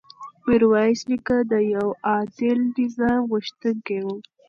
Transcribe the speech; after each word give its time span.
میرویس 0.47 0.99
نیکه 1.09 1.37
د 1.51 1.53
یو 1.75 1.87
عادل 2.07 2.59
نظام 2.77 3.19
غوښتونکی 3.31 3.99
و. 4.05 4.07